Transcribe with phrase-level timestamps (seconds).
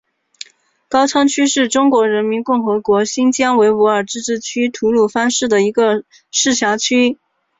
[0.89, 7.19] 高昌区是中华人民共和国新疆维吾尔自治区吐鲁番市的一个市辖区。